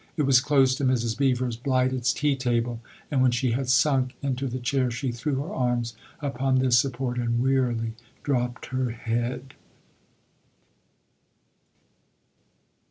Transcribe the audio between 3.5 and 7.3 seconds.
had sunk into the chair she threw her arms upon this support